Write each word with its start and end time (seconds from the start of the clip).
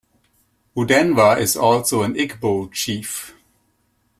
Udenwa 0.75 1.39
is 1.39 1.55
also 1.55 2.01
an 2.01 2.15
Igbo 2.15 2.71
chief. 2.73 3.35